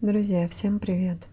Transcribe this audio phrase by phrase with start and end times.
[0.00, 1.28] Друзья, всем привет!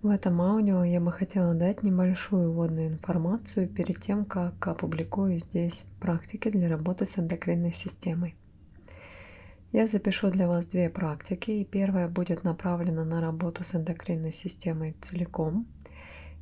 [0.00, 5.90] В этом аудио я бы хотела дать небольшую вводную информацию перед тем, как опубликую здесь
[6.00, 8.36] практики для работы с эндокринной системой.
[9.70, 14.96] Я запишу для вас две практики, и первая будет направлена на работу с эндокринной системой
[15.02, 15.66] целиком,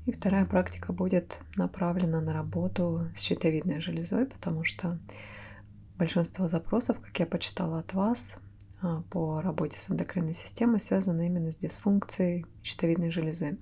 [0.06, 5.00] и вторая практика будет направлена на работу с щитовидной железой, потому что
[5.98, 8.40] большинство запросов, как я почитала от вас,
[9.10, 13.58] по работе с эндокринной системой связана именно с дисфункцией щитовидной железы.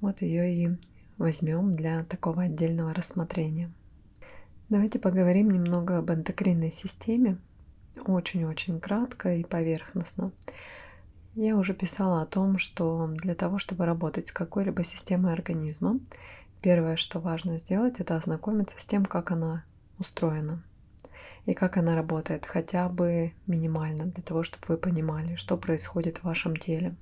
[0.00, 0.70] Вот ее и
[1.18, 3.72] возьмем для такого отдельного рассмотрения.
[4.68, 7.38] Давайте поговорим немного об эндокринной системе,
[8.04, 10.32] очень-очень кратко и поверхностно.
[11.34, 16.00] Я уже писала о том, что для того, чтобы работать с какой-либо системой организма,
[16.62, 19.64] первое, что важно сделать, это ознакомиться с тем, как она
[19.98, 20.62] устроена–
[21.46, 26.24] и как она работает, хотя бы минимально, для того, чтобы вы понимали, что происходит в
[26.24, 26.94] вашем теле.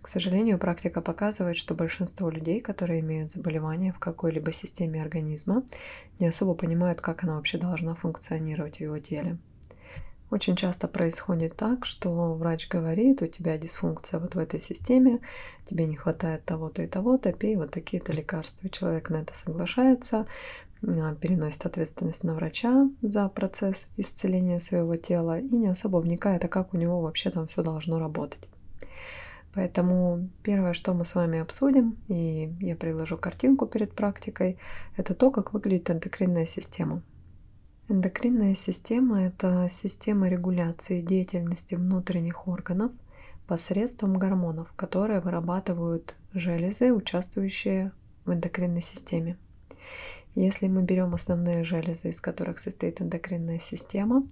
[0.00, 5.62] К сожалению, практика показывает, что большинство людей, которые имеют заболевания в какой-либо системе организма,
[6.18, 9.36] не особо понимают, как она вообще должна функционировать в его теле.
[10.30, 15.18] Очень часто происходит так, что врач говорит, у тебя дисфункция вот в этой системе,
[15.64, 18.70] тебе не хватает того-то и того-то, пей вот такие-то лекарства.
[18.70, 20.26] Человек на это соглашается,
[20.80, 26.74] переносит ответственность на врача за процесс исцеления своего тела и не особо вникает, а как
[26.74, 28.48] у него вообще там все должно работать.
[29.52, 34.58] Поэтому первое, что мы с вами обсудим, и я приложу картинку перед практикой,
[34.96, 37.02] это то, как выглядит эндокринная система.
[37.88, 42.92] Эндокринная система– это система регуляции деятельности внутренних органов
[43.48, 47.90] посредством гормонов, которые вырабатывают железы, участвующие
[48.24, 49.36] в эндокринной системе.
[50.34, 54.26] Если мы берем основные железы, из которых состоит эндокринная система,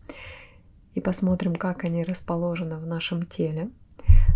[0.94, 3.70] и посмотрим, как они расположены в нашем теле,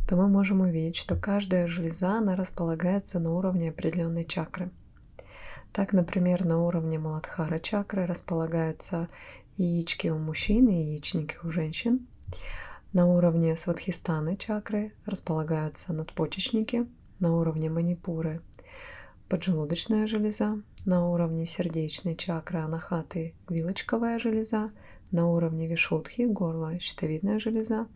[0.08, 4.70] то мы можем увидеть, что каждая железа, она располагается на уровне определенной чакры.
[5.72, 9.08] Так, например, на уровне Маладхара чакры располагаются
[9.56, 12.06] яички у мужчин и яичники у женщин.
[12.92, 16.86] На уровне Свадхистаны чакры располагаются надпочечники.
[17.20, 18.42] На уровне Манипуры
[19.32, 24.72] поджелудочная железа, на уровне сердечной чакры анахаты вилочковая железа,
[25.10, 27.86] на уровне вишудхи горло щитовидная железа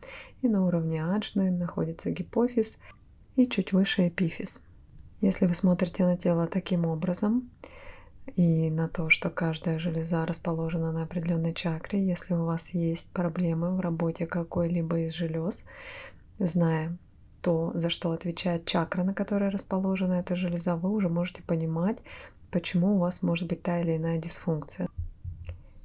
[0.41, 2.81] и на уровне аджны находится гипофиз
[3.37, 4.67] и чуть выше эпифиз.
[5.21, 7.51] Если вы смотрите на тело таким образом
[8.35, 13.77] и на то, что каждая железа расположена на определенной чакре, если у вас есть проблемы
[13.77, 15.69] в работе какой-либо из желез,
[16.39, 16.97] зная
[17.41, 21.99] то, за что отвечает чакра, на которой расположена эта железа, вы уже можете понимать,
[22.51, 24.89] почему у вас может быть та или иная дисфункция.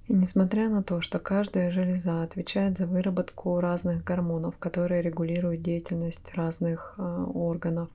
[0.07, 6.33] И несмотря на то, что каждая железа отвечает за выработку разных гормонов, которые регулируют деятельность
[6.35, 7.89] разных э, органов,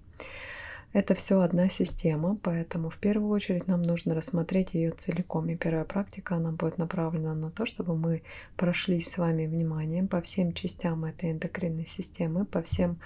[0.96, 5.46] это все одна система, поэтому в первую очередь нам нужно рассмотреть ее целиком.
[5.50, 8.22] И первая практика, она будет направлена на то, чтобы мы
[8.56, 12.98] прошлись с вами вниманием по всем частям этой эндокринной системы, по всем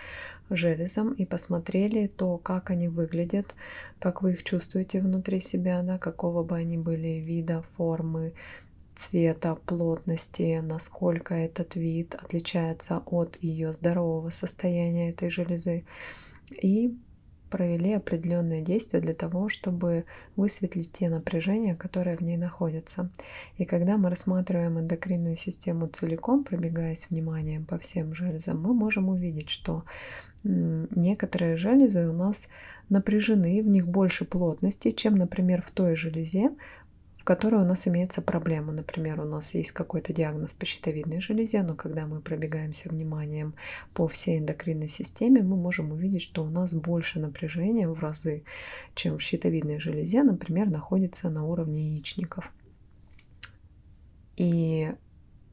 [0.51, 3.57] железам и посмотрели то, как они выглядят,
[3.99, 8.35] как вы их чувствуете внутри себя, да, какого бы они были вида, формы,
[8.95, 15.85] цвета, плотности, насколько этот вид отличается от ее здорового состояния этой железы.
[16.63, 16.97] И
[17.51, 20.05] провели определенные действия для того, чтобы
[20.37, 23.11] высветлить те напряжения, которые в ней находятся.
[23.59, 29.51] И когда мы рассматриваем эндокринную систему целиком, пробегаясь вниманием по всем железам, мы можем увидеть,
[29.51, 29.85] что
[30.43, 32.49] некоторые железы у нас
[32.89, 36.51] напряжены, в них больше плотности, чем, например, в той железе,
[37.21, 38.73] в которой у нас имеется проблема.
[38.73, 43.55] Например, у нас есть какой-то диагноз по щитовидной железе, но когда мы пробегаемся вниманием
[43.93, 48.43] по всей эндокринной системе, мы можем увидеть, что у нас больше напряжения в разы,
[48.95, 52.51] чем в щитовидной железе, например, находится на уровне яичников.
[54.39, 54.91] И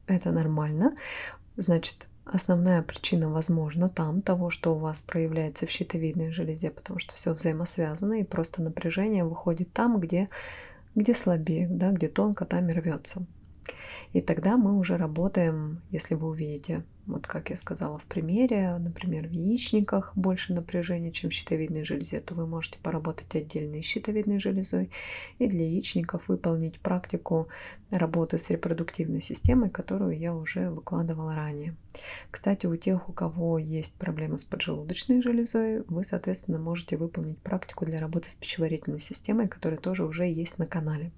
[0.06, 0.96] это нормально.
[1.58, 7.14] Значит, основная причина, возможно, там того, что у вас проявляется в щитовидной железе, потому что
[7.14, 10.30] все взаимосвязано, и просто напряжение выходит там, где
[10.98, 13.26] где слабее, да, где тонко, там и рвется.
[14.12, 19.28] И тогда мы уже работаем, если вы увидите вот как я сказала в примере, например,
[19.28, 24.38] в яичниках больше напряжения, чем в щитовидной железе, то вы можете поработать отдельно с щитовидной
[24.38, 24.90] железой
[25.38, 27.48] и для яичников выполнить практику
[27.90, 31.74] работы с репродуктивной системой, которую я уже выкладывала ранее.
[32.30, 37.86] Кстати, у тех, у кого есть проблемы с поджелудочной железой, вы, соответственно, можете выполнить практику
[37.86, 41.10] для работы с пищеварительной системой, которая тоже уже есть на канале.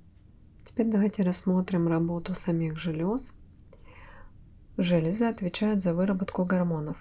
[0.81, 3.39] Теперь давайте рассмотрим работу самих желез
[4.79, 6.97] Железы отвечают за выработку гормонов.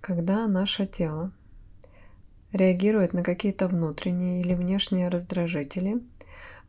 [0.00, 1.30] когда наше тело
[2.52, 6.00] реагирует на какие-то внутренние или внешние раздражители,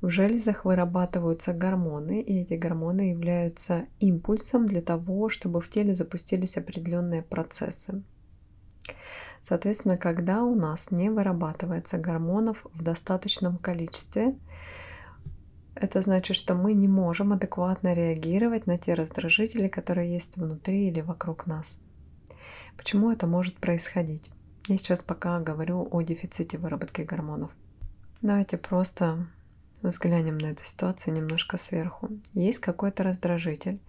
[0.02, 6.58] в железах вырабатываются гормоны, и эти гормоны являются импульсом для того, чтобы в теле запустились
[6.58, 8.04] определенные процессы.
[9.40, 14.36] Соответственно, когда у нас не вырабатывается гормонов в достаточном количестве,
[15.76, 21.02] это значит, что мы не можем адекватно реагировать на те раздражители, которые есть внутри или
[21.02, 21.82] вокруг нас.
[22.78, 24.32] Почему это может происходить?
[24.68, 27.52] Я сейчас пока говорю о дефиците выработки гормонов.
[28.22, 29.28] Давайте просто
[29.82, 32.10] взглянем на эту ситуацию немножко сверху.
[32.34, 33.80] Есть какой-то раздражитель.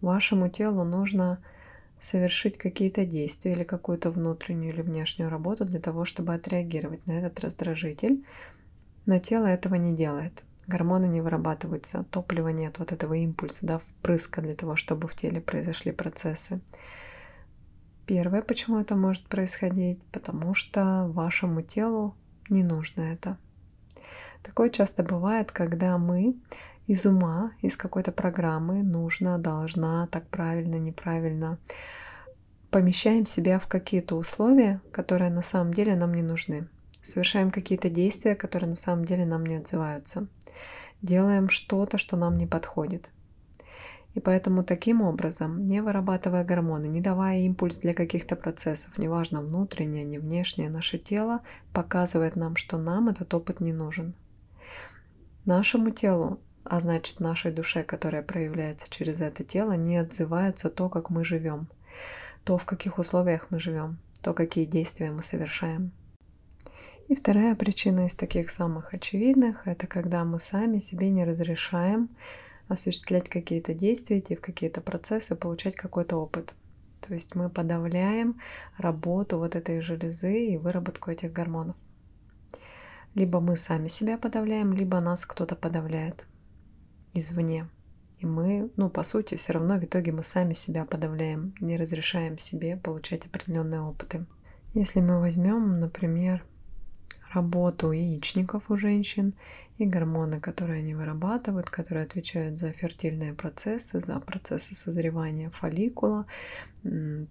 [0.00, 1.42] Вашему телу нужно
[2.00, 7.38] совершить какие-то действия или какую-то внутреннюю или внешнюю работу для того, чтобы отреагировать на этот
[7.40, 8.24] раздражитель,
[9.06, 10.42] но тело этого не делает.
[10.72, 15.38] Гормоны не вырабатываются, топлива нет, вот этого импульса, да, впрыска для того, чтобы в теле
[15.42, 16.62] произошли процессы.
[18.06, 22.14] Первое, почему это может происходить, потому что вашему телу
[22.48, 23.36] не нужно это.
[24.42, 26.36] Такое часто бывает, когда мы
[26.86, 31.58] из ума, из какой-то программы нужно, должна, так правильно, неправильно,
[32.70, 36.66] помещаем себя в какие-то условия, которые на самом деле нам не нужны.
[37.02, 40.28] Совершаем какие-то действия, которые на самом деле нам не отзываются.
[41.02, 43.10] Делаем что-то, что нам не подходит.
[44.14, 50.04] И поэтому таким образом, не вырабатывая гормоны, не давая импульс для каких-то процессов, неважно внутреннее,
[50.04, 51.40] не внешнее, наше тело
[51.72, 54.14] показывает нам, что нам этот опыт не нужен.
[55.44, 61.10] Нашему телу, а значит нашей душе, которая проявляется через это тело, не отзывается то, как
[61.10, 61.66] мы живем,
[62.44, 65.90] то, в каких условиях мы живем, то, какие действия мы совершаем.
[67.08, 72.08] И вторая причина из таких самых очевидных– это когда мы сами себе не разрешаем
[72.68, 76.54] осуществлять какие-то действия, идти в какие-то процессы, получать какой-то опыт.
[77.00, 78.40] То есть мы подавляем
[78.78, 81.76] работу вот этой железы и выработку этих гормонов.
[83.14, 86.24] Либо мы сами себя подавляем, либо нас кто-то подавляет
[87.12, 87.68] извне.
[88.20, 92.38] И мы, ну, по сути, все равно в итоге мы сами себя подавляем, не разрешаем
[92.38, 94.24] себе получать определенные опыты.
[94.72, 96.44] Если мы возьмем, например,
[97.34, 99.34] работу яичников у женщин
[99.78, 106.26] и гормоны, которые они вырабатывают, которые отвечают за фертильные процессы, за процессы созревания фолликула,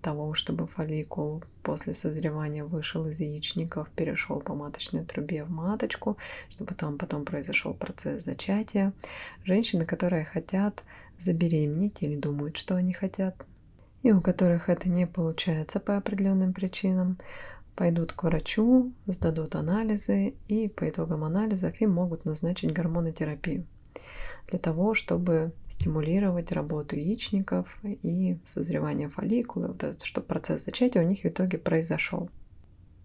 [0.01, 6.17] того, чтобы фолликул после созревания вышел из яичников, перешел по маточной трубе в маточку,
[6.49, 8.93] чтобы там потом произошел процесс зачатия.
[9.43, 10.83] Женщины, которые хотят
[11.19, 13.35] забеременеть или думают, что они хотят,
[14.03, 17.17] и у которых это не получается по определенным причинам,
[17.81, 23.65] пойдут к врачу, сдадут анализы и по итогам анализов им могут назначить гормонотерапию
[24.47, 31.07] для того, чтобы стимулировать работу яичников и созревание фолликулы, вот это, чтобы процесс зачатия у
[31.07, 32.29] них в итоге произошел.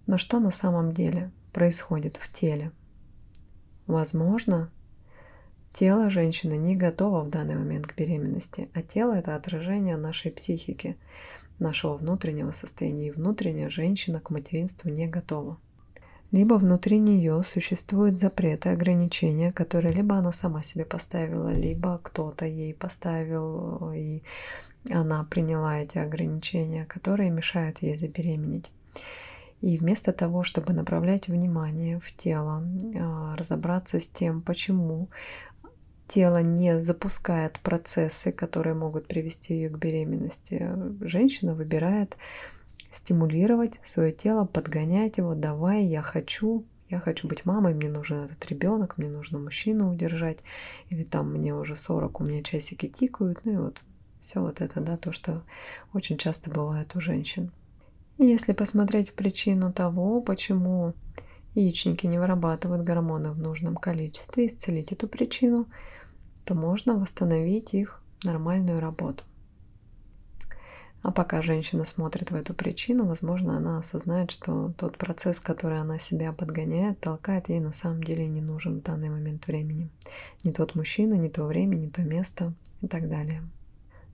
[0.07, 2.71] Но что на самом деле происходит в теле?
[3.87, 4.71] Возможно,
[5.73, 10.99] тело женщины не готово в данный момент к беременности, а тело– это отражение нашей психики–
[11.59, 15.59] нашего внутреннего состояния, и внутренняя женщина к материнству не готова.
[16.33, 22.75] Либо внутри нее существуют запреты, ограничения, которые либо она сама себе поставила, либо кто-то ей
[22.75, 24.23] поставил, и
[24.91, 28.73] она приняла эти ограничения, которые мешают ей забеременеть.
[29.61, 32.63] И вместо того, чтобы направлять внимание в тело,
[32.99, 35.09] а, разобраться с тем, почему
[36.07, 42.17] тело не запускает процессы, которые могут привести ее к беременности, женщина выбирает
[42.91, 48.45] стимулировать свое тело, подгонять его, давай, я хочу, я хочу быть мамой, мне нужен этот
[48.47, 50.39] ребенок, мне нужно мужчину удержать,
[50.89, 53.83] или там мне уже 40, у меня часики тикают, ну и вот
[54.21, 55.43] все вот это, да, то, что
[55.93, 57.51] очень часто бывает у женщин.
[58.19, 60.95] Если посмотреть в причину того, почему
[61.55, 65.67] яичники не вырабатывают гормоны в нужном количестве, исцелить эту причину–
[66.47, 69.25] то можно восстановить их нормальную работу.
[71.03, 75.99] А пока женщина смотрит в эту причину, возможно, она осознает, что тот процесс, который она
[75.99, 79.91] себя подгоняет, толкает, ей на самом деле не нужен в данный момент времени.
[80.45, 83.43] Не тот мужчина, не то время, не то место и так далее.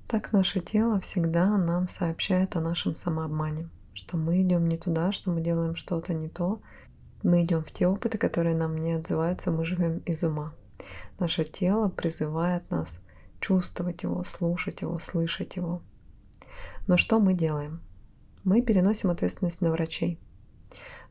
[0.08, 5.30] Так наше тело всегда нам сообщает о нашем самообмане, что мы идем не туда, что
[5.30, 6.60] мы делаем что-то не то,
[7.22, 10.52] мы идем в те опыты, которые нам не отзываются, мы живем из ума.
[11.18, 13.02] Наше тело призывает нас
[13.40, 15.82] чувствовать его, слушать его, слышать его.
[16.86, 17.80] Но что мы делаем?
[18.44, 20.18] Мы переносим ответственность на врачей.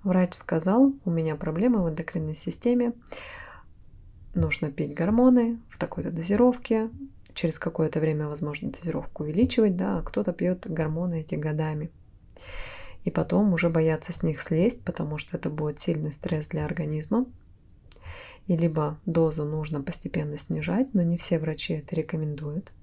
[0.04, 2.94] Врач сказал, у меня проблемы в эндокринной системе,
[4.34, 6.90] нужно пить гормоны в такой-то дозировке,
[7.34, 11.90] через какое-то время, возможно, дозировку увеличивать, да, а кто-то пьет гормоны эти годами.
[13.04, 17.26] и потом уже бояться с них слезть, потому что это будет сильный стресс для организма.
[18.52, 22.74] И либо дозу нужно постепенно снижать, но не все врачи это рекомендуют.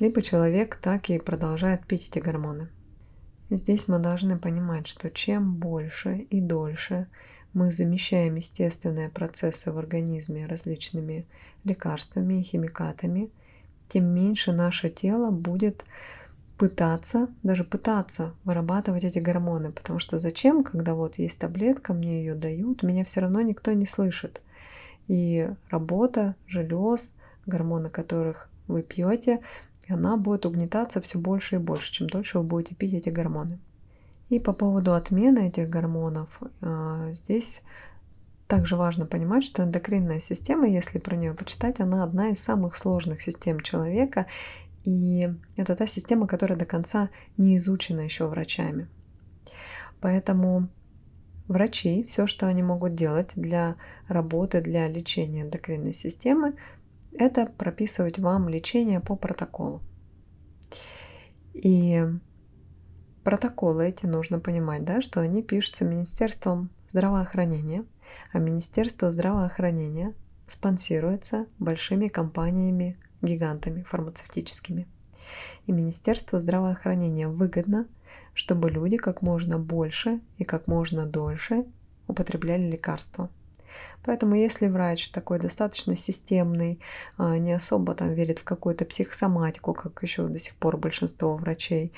[0.00, 2.70] Либо человек так и продолжает пить эти гормоны.
[3.50, 7.06] Здесь мы должны понимать, что чем больше и дольше
[7.52, 11.24] мы замещаем естественные процессы в организме различными
[11.62, 13.30] лекарствами и химикатами,
[13.86, 15.84] тем меньше наше тело будет
[16.60, 19.72] пытаться, даже пытаться вырабатывать эти гормоны.
[19.72, 23.86] Потому что зачем, когда вот есть таблетка, мне ее дают, меня все равно никто не
[23.86, 24.42] слышит.
[25.08, 29.40] И работа желез, гормоны которых вы пьете,
[29.88, 33.58] она будет угнетаться все больше и больше, чем дольше вы будете пить эти гормоны.
[34.28, 37.62] И по поводу отмены этих гормонов, а, здесь
[38.48, 43.22] также важно понимать, что эндокринная система, если про нее почитать, она одна из самых сложных
[43.22, 44.26] систем человека,
[44.84, 48.88] и это та система, которая до конца не изучена еще врачами.
[50.00, 50.68] Поэтому
[51.48, 53.76] врачи, все, что они могут делать для
[54.08, 56.54] работы, для лечения эндокринной системы,
[57.12, 59.82] это прописывать вам лечение по протоколу.
[61.52, 62.02] И
[63.24, 67.84] протоколы эти нужно понимать, да, что они пишутся Министерством здравоохранения,
[68.32, 70.14] а Министерство здравоохранения
[70.46, 74.86] спонсируется большими компаниями гигантами фармацевтическими.
[75.66, 77.86] И Министерству здравоохранения выгодно,
[78.34, 81.64] чтобы люди как можно больше и как можно дольше
[82.06, 83.28] употребляли лекарства.
[84.02, 86.80] Поэтому если врач такой достаточно системный,
[87.16, 91.92] а, не особо там верит в какую-то психосоматику, как еще до сих пор большинство врачей,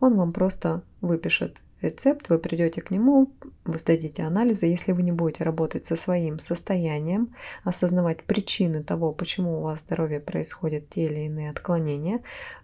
[0.00, 3.30] он вам просто выпишет рецепт, вы придете к нему,
[3.64, 4.66] вы сдадите анализы.
[4.66, 10.20] Если вы не будете работать со своим состоянием, осознавать причины того, почему у вас здоровье
[10.20, 12.20] происходят те или иные отклонения,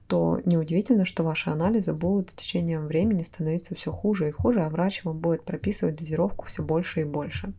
[0.07, 4.69] то неудивительно, что ваши анализы будут с течением времени становиться все хуже и хуже, а
[4.69, 7.52] врач вам будет прописывать дозировку все больше и больше.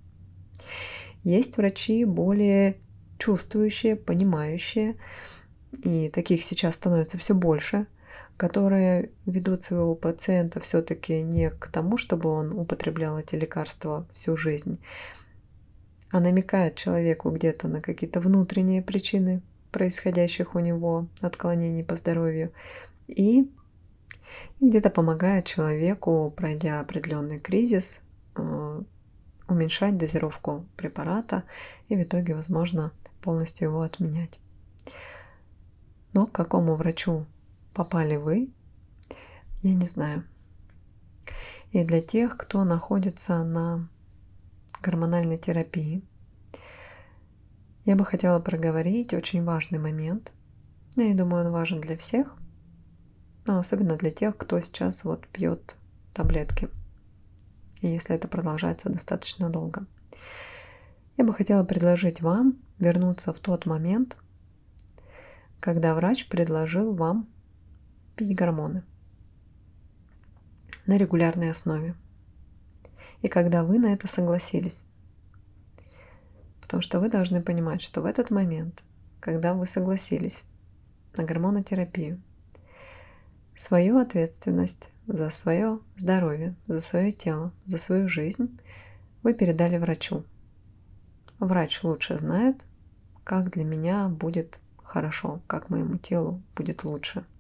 [1.24, 2.78] Есть врачи более
[3.18, 4.98] чувствующие, понимающие,
[5.84, 7.88] и таких сейчас становится все больше–
[8.38, 14.80] которые ведут своего пациента все-таки не к тому, чтобы он употреблял эти лекарства всю жизнь,
[16.12, 22.54] а намекают человеку где-то на какие-то внутренние причины происходящих у него отклонений по здоровью
[23.08, 23.52] и
[24.62, 28.82] где-то помогает человеку, пройдя определенный кризис, э,
[29.48, 31.44] уменьшать дозировку препарата
[31.90, 34.40] и в итоге, возможно, полностью его отменять.
[36.14, 37.26] Но к какому врачу
[37.74, 38.50] попали вы,
[39.62, 40.24] я не знаю.
[41.72, 43.90] И для тех, кто находится на
[44.82, 46.04] гормональной терапии,
[47.86, 50.32] я бы хотела проговорить очень важный момент.
[50.96, 52.36] Я думаю, он важен для всех,
[53.48, 55.76] но особенно для тех, кто сейчас вот пьет
[56.14, 56.70] таблетки.
[57.82, 59.86] И если это продолжается достаточно долго.
[61.18, 64.18] Я бы хотела предложить вам вернуться в тот момент,
[65.60, 67.28] когда врач предложил вам
[68.16, 68.84] пить гормоны
[70.86, 71.96] на регулярной основе.
[73.22, 74.86] И когда вы на это согласились.
[76.62, 78.84] Потому что вы должны понимать, что в этот момент,
[79.20, 80.46] когда вы согласились
[81.16, 82.22] на гормонотерапию,
[83.56, 88.60] свою ответственность за свое здоровье, за свое тело, за свою жизнь
[89.22, 90.26] вы передали врачу.
[91.40, 92.66] Врач лучше знает,
[93.24, 97.26] как для меня будет хорошо, как моему телу будет лучше–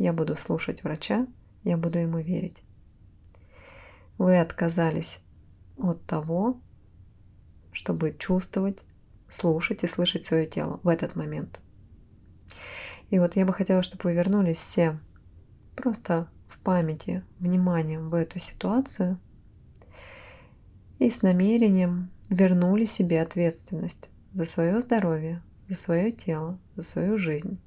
[0.00, 1.26] я буду слушать врача,
[1.62, 2.62] я буду ему верить.
[4.16, 5.20] Вы отказались
[5.76, 6.58] от того,
[7.70, 8.82] чтобы чувствовать,
[9.28, 11.60] слушать и слышать свое тело в этот момент.
[13.10, 14.98] И вот я бы хотела, чтобы вы вернулись все
[15.76, 19.20] просто в памяти, вниманием в эту ситуацию
[20.98, 27.60] и с намерением вернули себе ответственность за свое здоровье, за свое тело, за свою жизнь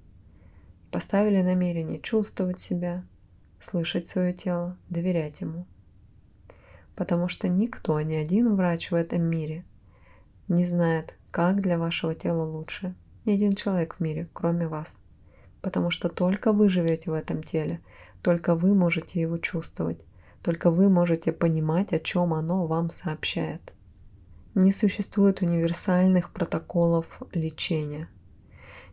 [0.93, 3.03] Поставили намерение чувствовать себя,
[3.59, 5.65] слышать свое тело, доверять ему.
[6.95, 9.65] Потому что никто, ни один врач в этом мире
[10.47, 12.93] не знает, как для вашего тела лучше.
[13.25, 15.03] Ни один человек в мире, кроме вас.
[15.63, 17.81] Потому что только вы живете в этом теле,
[18.21, 20.05] только вы можете его чувствовать,
[20.43, 23.73] только вы можете понимать, о чем оно вам сообщает.
[24.53, 28.07] Не существует универсальных протоколов лечения–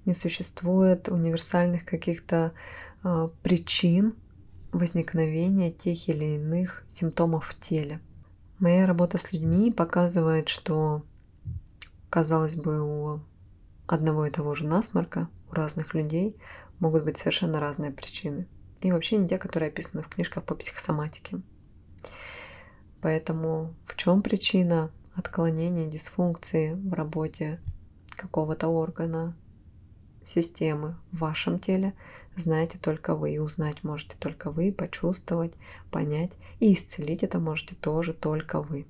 [0.04, 2.52] не существует универсальных каких-то
[3.04, 4.14] э, причин
[4.73, 8.00] возникновения тех или иных симптомов в теле.
[8.59, 11.02] Моя работа с людьми показывает, что,
[12.09, 13.21] казалось бы, у
[13.87, 16.37] одного и того же насморка, у разных людей
[16.78, 18.47] могут быть совершенно разные причины.
[18.80, 21.40] И вообще не те, которые описаны в книжках по психосоматике.
[23.00, 27.61] Поэтому в чем причина отклонения, дисфункции в работе
[28.11, 29.37] какого-то органа,
[30.30, 31.94] системы в вашем теле,
[32.37, 35.54] знаете только вы, и узнать можете только вы, почувствовать,
[35.90, 38.87] понять, и исцелить это можете тоже только вы.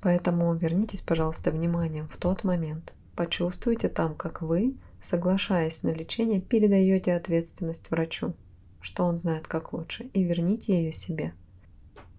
[0.00, 2.94] Поэтому вернитесь, пожалуйста, вниманием в тот момент.
[3.14, 8.34] Почувствуйте там, как вы, соглашаясь на лечение, передаете ответственность врачу,
[8.80, 11.34] что он знает как лучше, и верните ее себе.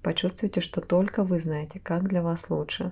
[0.01, 2.91] Почувствуйте, что только вы знаете, как для вас лучше.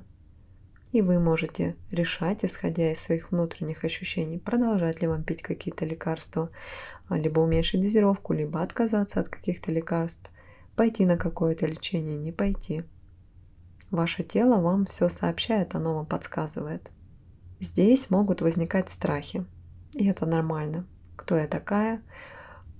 [0.96, 6.52] И вы можете решать, исходя из своих внутренних ощущений, продолжать ли вам пить какие-то лекарства,
[7.10, 10.32] либо уменьшить дозировку, либо отказаться от каких-то лекарств,
[10.78, 12.86] пойти на какое-то лечение, не пойти.
[13.92, 16.94] Ваше тело вам все сообщает, оно вам подсказывает.
[17.60, 19.44] Здесь могут возникать страхи,
[19.96, 20.88] и это нормально.
[21.18, 22.02] Кто я такая?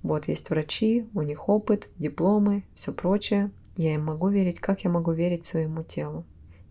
[0.02, 3.50] Вот есть врачи, у них опыт, дипломы, все прочее.
[3.76, 6.24] Я им могу верить, как я могу верить своему телу.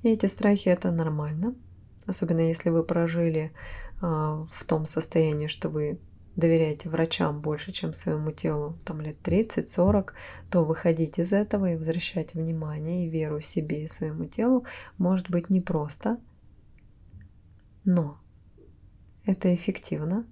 [0.06, 1.56] И эти страхи это нормально,
[2.06, 6.00] особенно если вы прожили э, в том состоянии, что вы
[6.36, 10.12] доверяете врачам больше, чем своему телу, там лет 30-40,
[10.52, 14.64] то выходить из этого и возвращать внимание и веру себе и своему телу
[15.00, 16.20] может быть непросто,
[17.84, 18.20] но
[19.24, 20.28] это эффективно,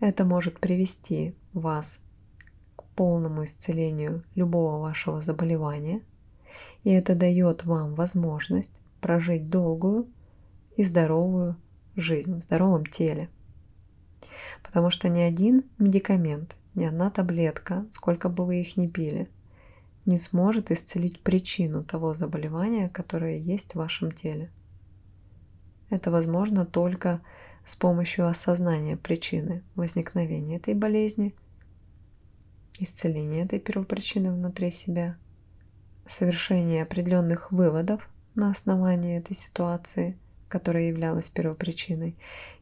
[0.00, 2.02] это может привести вас
[2.74, 6.02] к полному исцелению любого вашего заболевания,
[6.84, 10.08] и это дает вам возможность прожить долгую
[10.76, 11.56] и здоровую
[11.96, 13.28] жизнь в здоровом теле.
[14.62, 19.28] Потому что ни один медикамент, ни одна таблетка, сколько бы вы их ни пили,
[20.04, 24.50] не сможет исцелить причину того заболевания, которое есть в вашем теле.
[25.90, 27.20] Это возможно только
[27.64, 31.34] с помощью осознания причины возникновения этой болезни,
[32.78, 35.16] исцеления этой первопричины внутри себя,
[36.06, 42.16] совершения определенных выводов на основании этой ситуации, которая являлась первопричиной,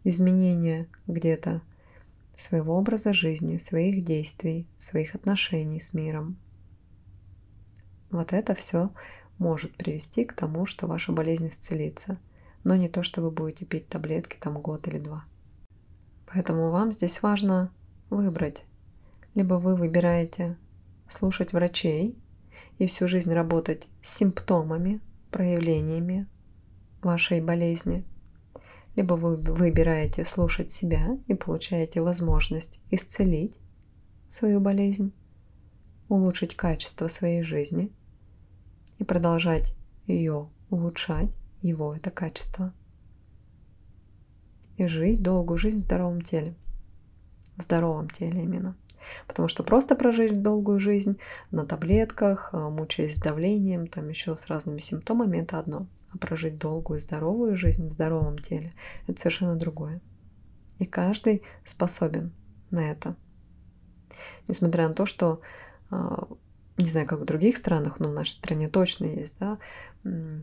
[0.04, 1.61] изменения где-то
[2.35, 6.37] своего образа жизни, своих действий, своих отношений с миром.
[8.11, 8.90] Вот это все
[9.38, 12.18] может привести к тому, что ваша болезнь исцелится,
[12.62, 15.24] но не то, что вы будете пить таблетки там год или два.
[16.26, 17.70] Поэтому вам здесь важно
[18.11, 18.64] выбрать.
[19.35, 20.57] Либо вы выбираете
[21.09, 22.16] слушать врачей
[22.79, 25.00] и всю жизнь работать с симптомами,
[25.31, 26.27] проявлениями
[27.03, 28.05] вашей болезни,
[28.96, 33.59] либо вы выбираете слушать себя и получаете возможность исцелить
[34.29, 35.12] свою болезнь,
[36.09, 37.92] улучшить качество своей жизни
[38.98, 39.74] и продолжать
[40.07, 42.72] ее улучшать, его это качество.
[44.77, 46.55] И жить долгую жизнь в здоровом теле.
[47.56, 48.76] В здоровом теле именно.
[49.26, 51.18] Потому что просто прожить долгую жизнь
[51.50, 57.00] на таблетках, мучаясь с давлением, там еще с разными симптомами, это одно а прожить долгую,
[57.00, 58.72] здоровую жизнь в здоровом теле–
[59.06, 60.00] это совершенно другое.
[60.78, 62.32] И каждый способен
[62.70, 63.16] на это.
[64.48, 65.40] Несмотря на то, что,
[65.90, 66.28] а,
[66.76, 69.58] не знаю, как в других странах, но в нашей стране точно есть, да,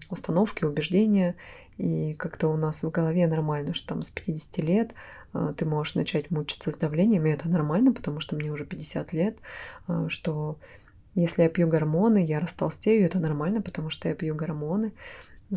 [0.09, 1.35] установки, убеждения,
[1.77, 4.93] и как-то у нас в голове нормально, что там с 50 лет
[5.57, 9.37] ты можешь начать мучиться с давлением, и это нормально, потому что мне уже 50 лет,
[9.87, 10.57] а, что
[11.15, 14.93] если я пью гормоны, я растолстею, это нормально, потому что я пью гормоны.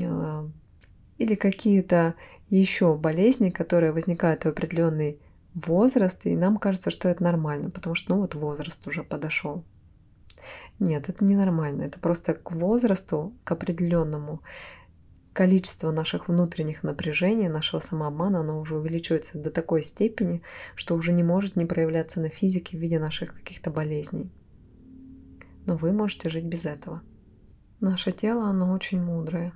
[0.02, 0.48] А,
[1.18, 2.14] или какие-то
[2.50, 5.18] еще болезни, которые возникают в определенный
[5.54, 9.64] возраст, и нам кажется, что это нормально, потому что ну вот возраст уже подошел.
[10.78, 11.82] Нет, это не нормально.
[11.82, 14.42] Это просто к возрасту, к определенному
[15.35, 20.42] количество наших внутренних напряжений, нашего самообмана, оно уже увеличивается до такой степени,
[20.77, 24.31] что уже не может не проявляться на физике в виде наших каких-то болезней.
[25.66, 27.03] Но вы можете жить без этого.
[27.81, 29.53] Наше тело, оно очень мудрое.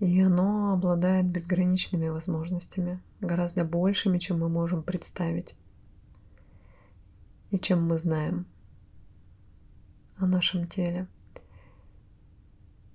[0.00, 5.56] И оно обладает безграничными возможностями, гораздо большими, чем мы можем представить
[7.50, 8.46] и чем мы знаем
[10.18, 11.06] о нашем теле.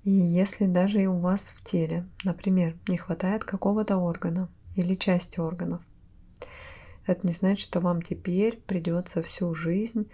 [0.04, 5.40] И если даже и у вас в теле, например, не хватает какого-то органа или части
[5.40, 5.82] органов,
[7.06, 10.10] это не значит, что вам теперь придется всю жизнь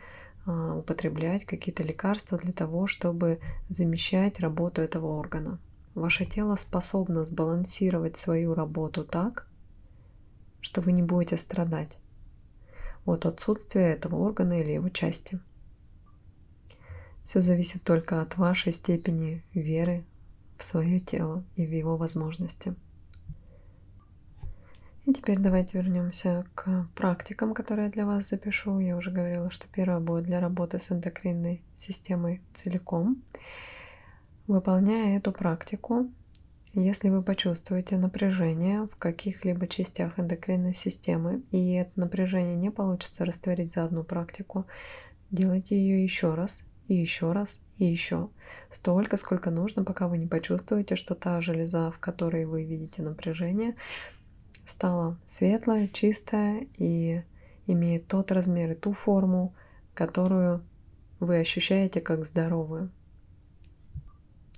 [0.45, 5.59] а, употреблять какие-то лекарства для того, чтобы замещать работу этого органа.
[5.95, 9.47] Ваше тело способно сбалансировать свою работу так,
[10.61, 11.97] что вы не будете страдать
[13.05, 15.39] от отсутствия этого органа или его части.
[17.27, 20.05] Все зависит только от вашей степени веры
[20.55, 22.73] в свое тело и в его возможности.
[25.05, 28.79] И теперь давайте вернемся к практикам, которые я для вас запишу.
[28.79, 33.21] Я уже говорила, что первое будет для работы с эндокринной системой целиком.
[34.47, 36.09] Выполняя эту практику,
[36.71, 43.73] если вы почувствуете напряжение в каких-либо частях эндокринной системы, и это напряжение не получится растворить
[43.73, 44.65] за одну практику,
[45.29, 48.29] делайте ее еще раз, и еще раз, и еще.
[48.69, 53.75] Столько, сколько нужно, пока вы не почувствуете, что та железа, в которой вы видите напряжение,
[54.65, 57.23] стала светлая, чистая и
[57.67, 59.53] имеет тот размер и ту форму,
[59.93, 60.63] которую
[61.19, 62.91] вы ощущаете как здоровую.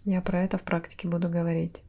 [0.04, 1.82] Я про это в практике буду говорить.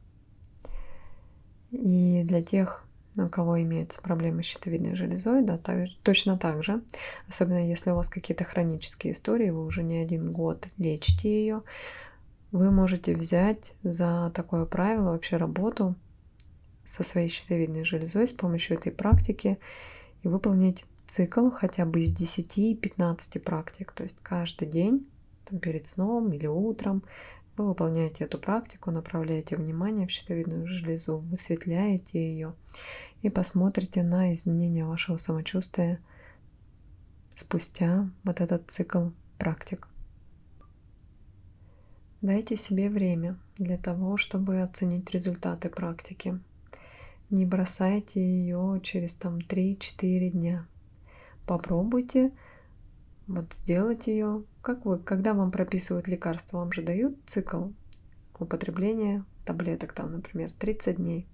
[1.71, 2.85] И для тех,
[3.17, 6.81] у кого имеются проблемы с щитовидной железой, да, так, точно так же,
[7.27, 11.63] особенно если у вас какие-то хронические истории, вы уже не один год лечите ее,
[12.51, 15.95] вы можете взять за такое правило вообще работу
[16.83, 19.57] со своей щитовидной железой с помощью этой практики
[20.23, 23.91] и выполнить цикл хотя бы из 10-15 практик.
[23.91, 25.07] То есть каждый день,
[25.45, 27.03] там, перед сном или утром,
[27.61, 32.55] вы выполняете эту практику, направляете внимание в щитовидную железу, высветляете ее
[33.21, 35.99] и посмотрите на изменения вашего самочувствия
[37.35, 39.87] спустя вот этот цикл практик.
[42.21, 46.39] Дайте себе время для того, чтобы оценить результаты практики.
[47.29, 50.67] Не бросайте ее через там 3-4 дня.
[51.47, 52.31] Попробуйте
[53.27, 57.69] вот сделать ее, как вы, когда вам прописывают лекарства, вам же дают цикл
[58.39, 61.27] употребления таблеток, там, например, 30 дней.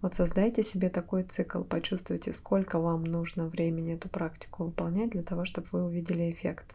[0.00, 5.44] Вот создайте себе такой цикл, почувствуйте, сколько вам нужно времени эту практику выполнять для того,
[5.44, 6.74] чтобы вы увидели эффект.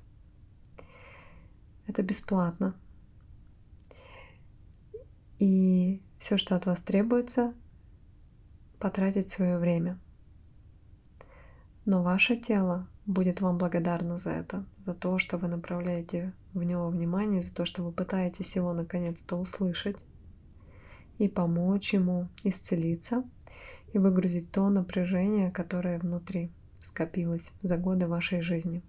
[1.88, 2.76] Это бесплатно.
[5.40, 7.54] И все, что от вас требуется,
[8.80, 10.00] потратить свое время.
[11.86, 16.90] Но ваше тело будет вам благодарна за это, за то, что вы направляете в него
[16.90, 19.98] внимание, за то, что вы пытаетесь его наконец-то услышать
[21.18, 23.24] и помочь ему исцелиться
[23.94, 28.82] и выгрузить то напряжение, которое внутри скопилось за годы вашей жизни.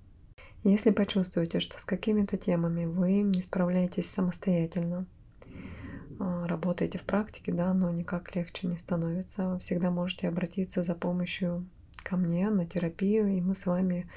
[0.62, 5.06] Если почувствуете, что с какими-то темами вы не справляетесь самостоятельно,
[6.18, 10.94] а, работаете в практике, да, но никак легче не становится, вы всегда можете обратиться за
[10.94, 11.66] помощью
[12.04, 14.08] ко мне на терапию, и мы с вами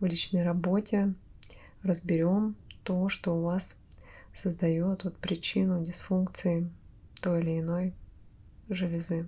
[0.00, 1.12] в личной работе
[1.82, 3.82] разберем то, что у вас
[4.32, 6.70] создает вот причину дисфункции
[7.20, 7.94] той или иной
[8.68, 9.26] железы.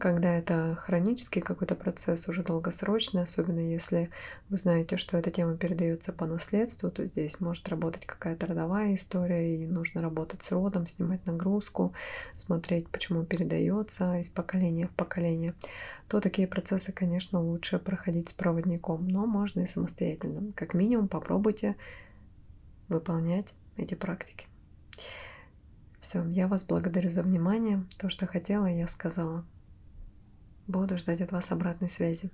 [0.00, 4.08] Когда это хронический какой-то процесс, уже долгосрочный, особенно если
[4.48, 9.62] вы знаете, что эта тема передается по наследству, то здесь может работать какая-то родовая история,
[9.62, 11.92] и нужно работать с родом, снимать нагрузку,
[12.32, 15.52] смотреть, почему передается из поколения в поколение,
[16.08, 20.52] то такие процессы, конечно, лучше проходить с проводником, но можно и самостоятельно.
[20.54, 21.76] Как минимум попробуйте
[22.88, 24.46] выполнять эти практики.
[26.00, 27.84] Все, я вас благодарю за внимание.
[27.98, 29.44] То, что хотела, я сказала.
[30.66, 32.30] Буду ждать от вас обратной связи.